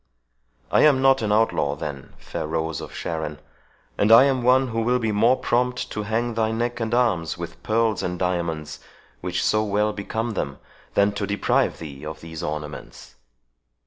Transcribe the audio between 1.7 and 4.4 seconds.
then, fair rose of Sharon. And I